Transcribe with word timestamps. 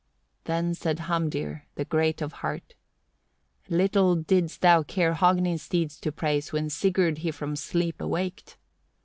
4. 0.47 0.55
Then 0.55 0.73
said 0.73 0.97
Hamdir, 1.01 1.67
the 1.75 1.85
great 1.85 2.23
of 2.23 2.33
heart: 2.41 2.73
"Little 3.69 4.15
didst 4.15 4.61
thou 4.61 4.81
care 4.81 5.13
Hogni's 5.13 5.69
deed 5.69 5.91
to 5.91 6.11
praise, 6.11 6.51
when 6.51 6.71
Sigurd 6.71 7.19
he 7.19 7.29
from 7.29 7.55
sleep 7.55 8.01
awaked. 8.01 8.57